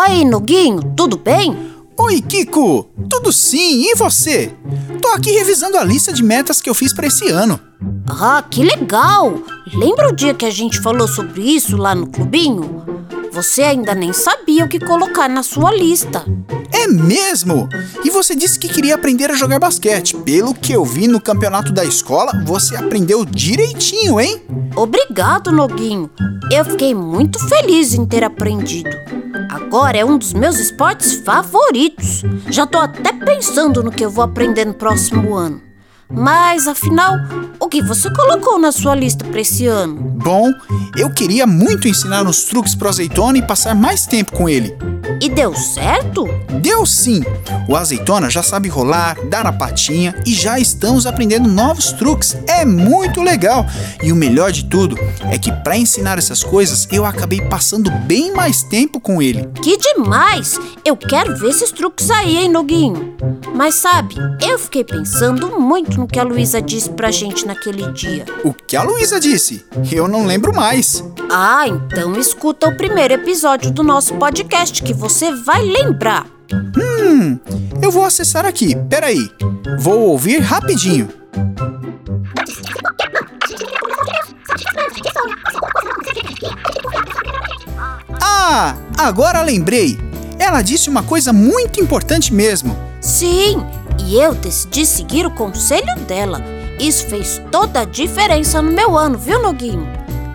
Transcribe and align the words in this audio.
Aí, 0.00 0.24
Noguinho, 0.24 0.80
tudo 0.96 1.18
bem? 1.18 1.74
Oi, 1.96 2.20
Kiko! 2.20 2.88
Tudo 3.10 3.32
sim, 3.32 3.82
e 3.82 3.96
você? 3.96 4.54
Tô 5.02 5.08
aqui 5.08 5.32
revisando 5.32 5.76
a 5.76 5.82
lista 5.82 6.12
de 6.12 6.22
metas 6.22 6.60
que 6.60 6.70
eu 6.70 6.74
fiz 6.74 6.92
para 6.92 7.08
esse 7.08 7.28
ano. 7.28 7.58
Ah, 8.08 8.40
que 8.48 8.62
legal! 8.62 9.42
Lembra 9.74 10.08
o 10.08 10.14
dia 10.14 10.34
que 10.34 10.46
a 10.46 10.50
gente 10.50 10.80
falou 10.80 11.08
sobre 11.08 11.42
isso 11.42 11.76
lá 11.76 11.96
no 11.96 12.06
clubinho? 12.06 12.80
Você 13.32 13.62
ainda 13.62 13.92
nem 13.92 14.12
sabia 14.12 14.64
o 14.64 14.68
que 14.68 14.78
colocar 14.78 15.28
na 15.28 15.42
sua 15.42 15.74
lista. 15.74 16.24
É 16.70 16.86
mesmo? 16.86 17.68
E 18.04 18.08
você 18.08 18.36
disse 18.36 18.56
que 18.56 18.68
queria 18.68 18.94
aprender 18.94 19.32
a 19.32 19.34
jogar 19.34 19.58
basquete. 19.58 20.14
Pelo 20.18 20.54
que 20.54 20.72
eu 20.72 20.84
vi 20.84 21.08
no 21.08 21.20
campeonato 21.20 21.72
da 21.72 21.84
escola, 21.84 22.44
você 22.46 22.76
aprendeu 22.76 23.24
direitinho, 23.24 24.20
hein? 24.20 24.40
Obrigado, 24.76 25.50
Noguinho. 25.50 26.08
Eu 26.52 26.64
fiquei 26.64 26.94
muito 26.94 27.40
feliz 27.48 27.94
em 27.94 28.06
ter 28.06 28.22
aprendido. 28.22 29.17
Agora 29.48 29.96
é 29.96 30.04
um 30.04 30.18
dos 30.18 30.32
meus 30.34 30.58
esportes 30.58 31.14
favoritos. 31.14 32.22
Já 32.50 32.66
tô 32.66 32.78
até 32.78 33.12
pensando 33.12 33.82
no 33.82 33.90
que 33.90 34.04
eu 34.04 34.10
vou 34.10 34.22
aprender 34.22 34.64
no 34.66 34.74
próximo 34.74 35.34
ano. 35.34 35.67
Mas 36.10 36.66
afinal, 36.66 37.16
o 37.60 37.68
que 37.68 37.82
você 37.82 38.10
colocou 38.10 38.58
na 38.58 38.72
sua 38.72 38.94
lista 38.94 39.24
para 39.24 39.40
esse 39.40 39.66
ano? 39.66 39.94
Bom, 39.94 40.50
eu 40.96 41.10
queria 41.10 41.46
muito 41.46 41.86
ensinar 41.86 42.26
os 42.26 42.44
truques 42.44 42.74
pro 42.74 42.88
azeitona 42.88 43.38
e 43.38 43.42
passar 43.42 43.74
mais 43.74 44.06
tempo 44.06 44.32
com 44.32 44.48
ele. 44.48 44.76
E 45.20 45.28
deu 45.28 45.54
certo? 45.54 46.24
Deu 46.62 46.86
sim! 46.86 47.22
O 47.68 47.76
azeitona 47.76 48.30
já 48.30 48.42
sabe 48.42 48.68
rolar, 48.68 49.16
dar 49.28 49.46
a 49.46 49.52
patinha 49.52 50.14
e 50.24 50.32
já 50.32 50.58
estamos 50.58 51.06
aprendendo 51.06 51.48
novos 51.48 51.92
truques. 51.92 52.36
É 52.46 52.64
muito 52.64 53.22
legal! 53.22 53.66
E 54.02 54.12
o 54.12 54.16
melhor 54.16 54.50
de 54.50 54.64
tudo 54.64 54.96
é 55.30 55.38
que 55.38 55.52
para 55.52 55.76
ensinar 55.76 56.18
essas 56.18 56.42
coisas 56.42 56.88
eu 56.90 57.04
acabei 57.04 57.40
passando 57.40 57.90
bem 57.90 58.32
mais 58.32 58.62
tempo 58.62 59.00
com 59.00 59.20
ele. 59.20 59.48
Que 59.62 59.76
demais! 59.76 60.58
Eu 60.84 60.96
quero 60.96 61.36
ver 61.36 61.50
esses 61.50 61.70
truques 61.70 62.10
aí, 62.10 62.38
hein, 62.38 62.48
Noguinho? 62.48 63.14
Mas 63.54 63.74
sabe, 63.74 64.14
eu 64.40 64.58
fiquei 64.58 64.84
pensando 64.84 65.60
muito 65.60 65.97
no 65.98 66.06
que 66.06 66.20
a 66.20 66.22
Luísa 66.22 66.62
disse 66.62 66.90
pra 66.90 67.10
gente 67.10 67.44
naquele 67.44 67.90
dia. 67.90 68.24
O 68.44 68.54
que 68.54 68.76
a 68.76 68.82
Luísa 68.82 69.18
disse? 69.18 69.64
Eu 69.90 70.06
não 70.06 70.24
lembro 70.24 70.54
mais. 70.54 71.04
Ah, 71.28 71.66
então 71.66 72.16
escuta 72.16 72.68
o 72.68 72.76
primeiro 72.76 73.14
episódio 73.14 73.72
do 73.72 73.82
nosso 73.82 74.14
podcast 74.14 74.80
que 74.80 74.94
você 74.94 75.34
vai 75.34 75.60
lembrar. 75.60 76.24
Hum, 76.52 77.38
eu 77.82 77.90
vou 77.90 78.04
acessar 78.04 78.46
aqui, 78.46 78.76
peraí. 78.88 79.28
Vou 79.80 79.98
ouvir 80.10 80.38
rapidinho. 80.38 81.08
Ah, 88.22 88.76
agora 88.96 89.42
lembrei. 89.42 89.98
Ela 90.38 90.62
disse 90.62 90.88
uma 90.88 91.02
coisa 91.02 91.32
muito 91.32 91.80
importante 91.80 92.32
mesmo. 92.32 92.78
Sim, 93.00 93.66
e 94.04 94.16
eu 94.20 94.34
decidi 94.34 94.86
seguir 94.86 95.26
o 95.26 95.30
conselho 95.30 95.94
dela. 96.06 96.42
Isso 96.80 97.06
fez 97.06 97.40
toda 97.50 97.80
a 97.80 97.84
diferença 97.84 98.62
no 98.62 98.72
meu 98.72 98.96
ano, 98.96 99.18
viu, 99.18 99.42
Noguinho? 99.42 99.86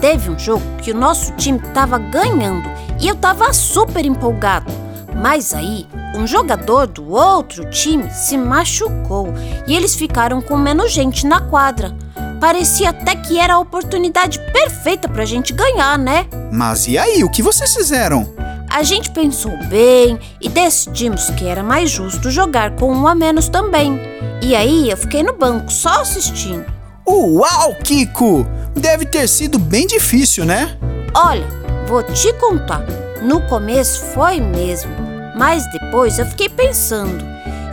Teve 0.00 0.30
um 0.30 0.38
jogo 0.38 0.64
que 0.82 0.92
o 0.92 0.96
nosso 0.96 1.32
time 1.32 1.58
estava 1.58 1.98
ganhando 1.98 2.68
e 2.98 3.06
eu 3.06 3.14
estava 3.14 3.52
super 3.52 4.04
empolgado. 4.04 4.72
Mas 5.14 5.52
aí, 5.52 5.86
um 6.14 6.26
jogador 6.26 6.86
do 6.86 7.10
outro 7.12 7.68
time 7.70 8.10
se 8.10 8.38
machucou 8.38 9.28
e 9.66 9.74
eles 9.76 9.94
ficaram 9.94 10.40
com 10.40 10.56
menos 10.56 10.92
gente 10.92 11.26
na 11.26 11.40
quadra. 11.40 11.94
Parecia 12.40 12.88
até 12.90 13.14
que 13.14 13.38
era 13.38 13.54
a 13.54 13.58
oportunidade 13.58 14.38
perfeita 14.50 15.08
pra 15.08 15.26
gente 15.26 15.52
ganhar, 15.52 15.98
né? 15.98 16.26
Mas 16.50 16.88
e 16.88 16.96
aí, 16.96 17.22
o 17.22 17.30
que 17.30 17.42
vocês 17.42 17.74
fizeram? 17.74 18.39
A 18.70 18.84
gente 18.84 19.10
pensou 19.10 19.50
bem 19.68 20.16
e 20.40 20.48
decidimos 20.48 21.28
que 21.30 21.44
era 21.44 21.60
mais 21.60 21.90
justo 21.90 22.30
jogar 22.30 22.76
com 22.76 22.92
um 22.92 23.06
a 23.06 23.16
menos 23.16 23.48
também. 23.48 24.00
E 24.40 24.54
aí 24.54 24.88
eu 24.88 24.96
fiquei 24.96 25.24
no 25.24 25.32
banco 25.32 25.72
só 25.72 26.00
assistindo. 26.00 26.64
Uau, 27.06 27.74
Kiko! 27.82 28.46
Deve 28.74 29.04
ter 29.06 29.28
sido 29.28 29.58
bem 29.58 29.88
difícil, 29.88 30.44
né? 30.44 30.78
Olha, 31.12 31.46
vou 31.88 32.04
te 32.04 32.32
contar. 32.34 32.84
No 33.20 33.40
começo 33.48 34.04
foi 34.14 34.40
mesmo, 34.40 34.92
mas 35.36 35.64
depois 35.72 36.20
eu 36.20 36.26
fiquei 36.26 36.48
pensando. 36.48 37.24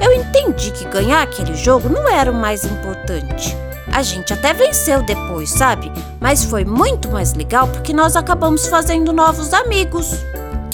Eu 0.01 0.11
entendi 0.11 0.71
que 0.71 0.85
ganhar 0.85 1.21
aquele 1.21 1.55
jogo 1.55 1.89
não 1.89 2.09
era 2.09 2.31
o 2.31 2.35
mais 2.35 2.65
importante. 2.65 3.55
A 3.91 4.01
gente 4.01 4.33
até 4.33 4.51
venceu 4.51 5.03
depois, 5.03 5.51
sabe? 5.51 5.91
Mas 6.19 6.43
foi 6.43 6.65
muito 6.65 7.09
mais 7.09 7.35
legal 7.35 7.67
porque 7.67 7.93
nós 7.93 8.15
acabamos 8.15 8.67
fazendo 8.67 9.13
novos 9.13 9.53
amigos. 9.53 10.11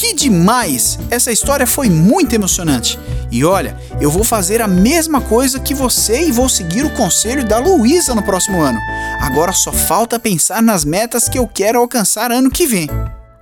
Que 0.04 0.14
demais! 0.14 1.00
Essa 1.10 1.32
história 1.32 1.66
foi 1.66 1.90
muito 1.90 2.36
emocionante. 2.36 3.00
E 3.32 3.46
olha, 3.46 3.80
eu 4.02 4.12
vou 4.12 4.26
fazer 4.26 4.62
a 4.62 4.68
mesma 4.68 5.22
coisa 5.22 5.62
que 5.62 5.74
você 5.74 6.28
e 6.28 6.32
vou 6.32 6.50
seguir 6.50 6.84
o 6.84 6.94
conselho 6.94 7.48
da 7.48 7.58
Luísa 7.58 8.14
no 8.14 8.22
próximo 8.22 8.62
ano. 8.62 8.78
Agora 9.22 9.54
só 9.54 9.72
falta 9.72 10.20
pensar 10.20 10.62
nas 10.62 10.84
metas 10.84 11.30
que 11.30 11.40
eu 11.40 11.48
quero 11.48 11.80
alcançar 11.80 12.34
ano 12.34 12.52
que 12.52 12.68
vem. 12.68 12.90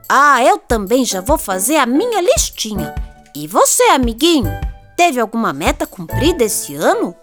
Ah, 0.07 0.43
eu 0.43 0.59
também 0.59 1.03
já 1.03 1.19
vou 1.19 1.35
fazer 1.35 1.77
a 1.77 1.87
minha 1.87 2.21
listinha. 2.21 2.93
E 3.35 3.47
você, 3.47 3.81
amiguinho? 3.85 4.51
Teve 4.95 5.19
alguma 5.19 5.51
meta 5.51 5.87
cumprida 5.87 6.43
esse 6.43 6.75
ano? 6.75 7.15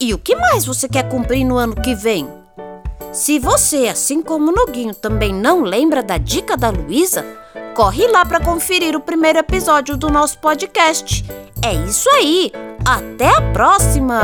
E 0.00 0.14
o 0.14 0.18
que 0.18 0.34
mais 0.34 0.64
você 0.64 0.88
quer 0.88 1.06
cumprir 1.06 1.44
no 1.44 1.58
ano 1.58 1.76
que 1.76 1.94
vem? 1.94 2.26
Se 3.12 3.38
você, 3.38 3.88
assim 3.88 4.22
como 4.22 4.50
o 4.50 4.54
Noguinho, 4.54 4.94
também 4.94 5.34
não 5.34 5.60
lembra 5.60 6.02
da 6.02 6.16
dica 6.16 6.56
da 6.56 6.70
Luísa, 6.70 7.26
corre 7.80 8.06
lá 8.08 8.26
para 8.26 8.38
conferir 8.38 8.94
o 8.94 9.00
primeiro 9.00 9.38
episódio 9.38 9.96
do 9.96 10.10
nosso 10.10 10.38
podcast. 10.38 11.24
É 11.64 11.72
isso 11.72 12.10
aí! 12.10 12.52
Até 12.84 13.34
a 13.34 13.40
próxima! 13.52 14.20